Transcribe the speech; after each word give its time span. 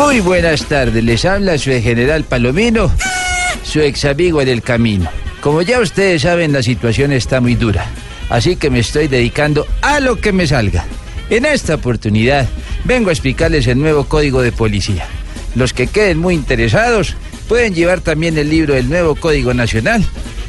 Muy 0.00 0.20
buenas 0.20 0.64
tardes, 0.64 1.04
les 1.04 1.26
habla 1.26 1.58
su 1.58 1.70
general 1.72 2.24
Palomino, 2.24 2.90
su 3.62 3.80
ex 3.80 4.06
amigo 4.06 4.40
en 4.40 4.48
el 4.48 4.62
camino. 4.62 5.10
Como 5.42 5.60
ya 5.60 5.78
ustedes 5.78 6.22
saben, 6.22 6.54
la 6.54 6.62
situación 6.62 7.12
está 7.12 7.42
muy 7.42 7.54
dura, 7.54 7.84
así 8.30 8.56
que 8.56 8.70
me 8.70 8.78
estoy 8.78 9.08
dedicando 9.08 9.66
a 9.82 10.00
lo 10.00 10.16
que 10.16 10.32
me 10.32 10.46
salga. 10.46 10.86
En 11.28 11.44
esta 11.44 11.74
oportunidad 11.74 12.48
vengo 12.84 13.10
a 13.10 13.12
explicarles 13.12 13.66
el 13.66 13.78
nuevo 13.78 14.04
código 14.04 14.40
de 14.40 14.52
policía. 14.52 15.04
Los 15.54 15.74
que 15.74 15.86
queden 15.86 16.16
muy 16.16 16.34
interesados 16.34 17.14
pueden 17.46 17.74
llevar 17.74 18.00
también 18.00 18.38
el 18.38 18.48
libro 18.48 18.72
del 18.72 18.88
nuevo 18.88 19.14
Código 19.16 19.52
Nacional 19.52 20.02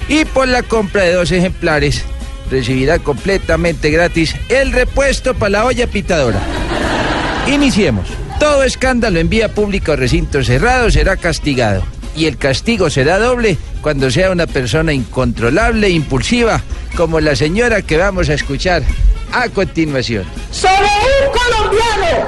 y 0.08 0.24
por 0.24 0.48
la 0.48 0.64
compra 0.64 1.04
de 1.04 1.12
dos 1.12 1.30
ejemplares 1.30 2.06
recibirá 2.50 3.00
completamente 3.00 3.92
gratis 3.92 4.34
el 4.48 4.72
repuesto 4.72 5.34
para 5.34 5.50
la 5.50 5.66
olla 5.66 5.88
pitadora. 5.88 6.40
Iniciemos. 7.48 8.08
Todo 8.42 8.64
escándalo 8.64 9.20
en 9.20 9.30
vía 9.30 9.54
pública 9.54 9.92
o 9.92 9.96
recinto 9.96 10.44
cerrado 10.44 10.90
será 10.90 11.16
castigado. 11.16 11.84
Y 12.16 12.26
el 12.26 12.38
castigo 12.38 12.90
será 12.90 13.20
doble 13.20 13.56
cuando 13.84 14.10
sea 14.10 14.32
una 14.32 14.48
persona 14.48 14.94
incontrolable 14.94 15.86
e 15.86 15.92
impulsiva, 15.92 16.60
como 16.98 17.20
la 17.20 17.36
señora 17.36 17.84
que 17.84 17.98
vamos 17.98 18.30
a 18.30 18.34
escuchar 18.34 18.82
a 19.32 19.48
continuación. 19.50 20.26
Solo 20.50 20.74
un 20.74 21.30
colombiano 21.38 22.28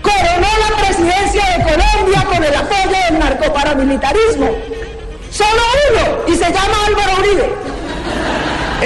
coronó 0.00 0.46
la 0.46 0.76
presidencia 0.80 1.58
de 1.58 1.64
Colombia 1.64 2.24
con 2.24 2.44
el 2.44 2.54
apoyo 2.54 2.96
del 3.10 3.18
narcoparamilitarismo. 3.18 4.48
Solo 5.32 5.62
uno 5.90 6.32
y 6.32 6.36
se 6.36 6.52
llama 6.52 6.86
Álvaro 6.86 7.18
Uribe. 7.18 7.50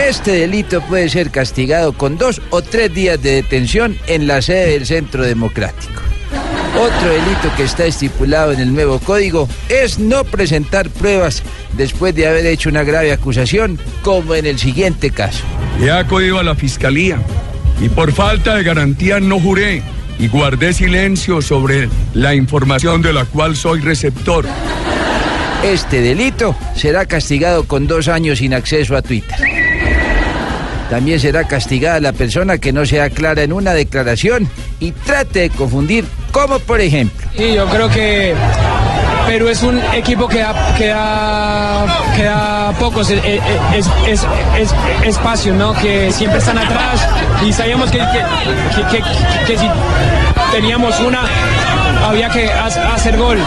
Este 0.08 0.32
delito 0.32 0.80
puede 0.80 1.10
ser 1.10 1.30
castigado 1.30 1.92
con 1.92 2.16
dos 2.16 2.40
o 2.48 2.62
tres 2.62 2.94
días 2.94 3.20
de 3.20 3.32
detención 3.32 3.98
en 4.06 4.26
la 4.26 4.40
sede 4.40 4.70
del 4.70 4.86
Centro 4.86 5.22
Democrático. 5.22 6.06
Otro 6.74 7.08
delito 7.08 7.54
que 7.56 7.62
está 7.62 7.86
estipulado 7.86 8.52
en 8.52 8.60
el 8.60 8.74
nuevo 8.74 8.98
código 8.98 9.48
es 9.68 9.98
no 9.98 10.24
presentar 10.24 10.90
pruebas 10.90 11.42
después 11.72 12.14
de 12.14 12.26
haber 12.26 12.46
hecho 12.46 12.68
una 12.68 12.82
grave 12.82 13.12
acusación, 13.12 13.78
como 14.02 14.34
en 14.34 14.46
el 14.46 14.58
siguiente 14.58 15.10
caso. 15.10 15.44
He 15.80 15.90
acudido 15.90 16.38
a 16.38 16.42
la 16.42 16.54
fiscalía 16.54 17.18
y 17.80 17.88
por 17.88 18.12
falta 18.12 18.56
de 18.56 18.62
garantía 18.62 19.20
no 19.20 19.38
juré 19.40 19.82
y 20.18 20.28
guardé 20.28 20.72
silencio 20.72 21.42
sobre 21.42 21.88
la 22.14 22.34
información 22.34 23.02
de 23.02 23.12
la 23.12 23.24
cual 23.24 23.56
soy 23.56 23.80
receptor. 23.80 24.46
Este 25.62 26.00
delito 26.00 26.54
será 26.74 27.06
castigado 27.06 27.64
con 27.64 27.86
dos 27.86 28.08
años 28.08 28.38
sin 28.38 28.54
acceso 28.54 28.96
a 28.96 29.02
Twitter. 29.02 29.36
También 30.90 31.18
será 31.18 31.48
castigada 31.48 32.00
la 32.00 32.12
persona 32.12 32.58
que 32.58 32.72
no 32.72 32.86
sea 32.86 33.10
clara 33.10 33.42
en 33.42 33.52
una 33.52 33.72
declaración 33.74 34.48
y 34.80 34.92
trate 34.92 35.40
de 35.40 35.50
confundir, 35.50 36.04
como 36.32 36.58
por 36.58 36.80
ejemplo. 36.80 37.26
Y 37.38 37.54
yo 37.54 37.66
creo 37.66 37.88
que 37.90 38.34
Perú 39.26 39.48
es 39.48 39.62
un 39.62 39.78
equipo 39.94 40.28
que 40.28 40.38
da, 40.40 40.74
que 40.76 40.86
da, 40.88 41.86
que 42.14 42.22
da 42.24 42.72
pocos 42.78 43.10
eh, 43.10 43.20
eh, 43.24 43.40
es- 43.74 43.86
es- 44.06 44.26
es- 44.58 44.74
espacio, 45.08 45.52
¿no? 45.54 45.72
Que 45.74 46.12
siempre 46.12 46.38
están 46.38 46.58
atrás 46.58 47.00
y 47.46 47.52
sabíamos 47.52 47.90
que, 47.90 47.98
que, 47.98 49.02
que- 49.46 49.58
si 49.58 49.66
teníamos 50.52 50.98
una, 51.00 51.22
había 52.06 52.28
que 52.28 52.48
ha- 52.50 52.94
hacer 52.94 53.16
gol. 53.16 53.38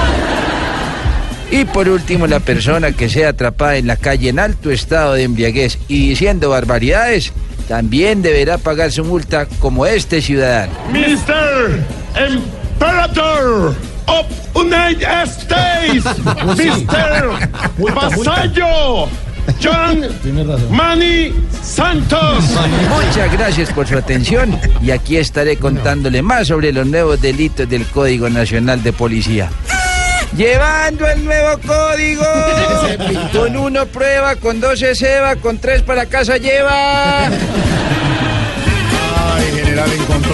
Y 1.51 1.65
por 1.65 1.89
último, 1.89 2.27
la 2.27 2.39
persona 2.39 2.91
que 2.91 3.09
sea 3.09 3.29
atrapada 3.29 3.77
en 3.77 3.87
la 3.87 3.95
calle 3.97 4.29
en 4.29 4.37
alto 4.39 4.69
estado 4.69 5.13
de 5.13 5.23
embriaguez 5.23 5.79
y 5.87 6.09
diciendo 6.09 6.49
barbaridades, 6.51 7.31
también 7.69 8.23
deberá 8.23 8.57
pagar 8.57 8.91
su 8.91 9.05
multa 9.05 9.45
como 9.59 9.85
este 9.85 10.23
ciudadano. 10.23 10.73
Mr. 10.91 11.79
Imperator 12.27 13.75
of 14.07 14.25
United 14.55 15.07
States, 15.27 16.03
Mr. 16.57 17.47
Vasallo, 17.93 19.07
John 19.61 20.03
Manny 20.71 21.31
Santos. 21.61 22.43
Muchas 22.89 23.31
gracias 23.33 23.71
por 23.71 23.87
su 23.87 23.99
atención 23.99 24.59
y 24.81 24.89
aquí 24.89 25.17
estaré 25.17 25.57
contándole 25.57 26.23
más 26.23 26.47
sobre 26.47 26.73
los 26.73 26.87
nuevos 26.87 27.21
delitos 27.21 27.69
del 27.69 27.85
Código 27.85 28.31
Nacional 28.31 28.81
de 28.81 28.93
Policía. 28.93 29.51
Llevando 30.35 31.07
el 31.07 31.25
nuevo 31.25 31.59
código. 31.65 32.23
Con 33.33 33.57
uno 33.57 33.85
prueba, 33.87 34.35
con 34.35 34.59
dos 34.59 34.79
se 34.79 34.95
ceba, 34.95 35.35
con 35.35 35.57
tres 35.57 35.81
para 35.81 36.05
casa 36.05 36.37
lleva. 36.37 37.27
Ay, 39.31 39.45
general 39.55 39.89
encontró 39.91 40.33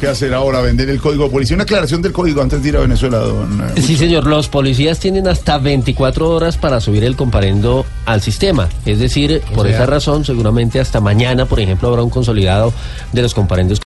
qué 0.00 0.08
hacer 0.08 0.32
ahora, 0.34 0.60
vender 0.60 0.88
el 0.90 1.00
código 1.00 1.24
de 1.24 1.30
policía. 1.30 1.54
Una 1.54 1.64
aclaración 1.64 2.02
del 2.02 2.12
código 2.12 2.40
antes 2.42 2.62
de 2.62 2.68
ir 2.68 2.76
a 2.76 2.80
Venezuela, 2.80 3.18
don. 3.18 3.60
eh, 3.76 3.82
Sí, 3.82 3.96
señor, 3.96 4.26
los 4.26 4.48
policías 4.48 4.98
tienen 4.98 5.26
hasta 5.28 5.58
24 5.58 6.28
horas 6.30 6.56
para 6.56 6.80
subir 6.80 7.04
el 7.04 7.16
comparendo 7.16 7.84
al 8.04 8.20
sistema. 8.22 8.68
Es 8.84 8.98
decir, 8.98 9.42
por 9.54 9.66
esa 9.66 9.86
razón, 9.86 10.24
seguramente 10.24 10.80
hasta 10.80 11.00
mañana, 11.00 11.46
por 11.46 11.60
ejemplo, 11.60 11.88
habrá 11.88 12.02
un 12.02 12.10
consolidado 12.10 12.72
de 13.12 13.22
los 13.22 13.34
comparendos 13.34 13.80